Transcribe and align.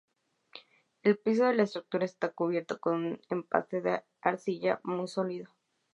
El 1.03 1.19
piso 1.19 1.45
de 1.45 1.53
la 1.53 1.61
estructura 1.61 2.05
está 2.05 2.29
cubierto 2.33 2.79
con 2.79 2.95
un 2.95 3.21
empaste 3.29 3.81
de 3.81 4.03
arcilla, 4.19 4.79
muy 4.83 5.07
sólido. 5.07 5.51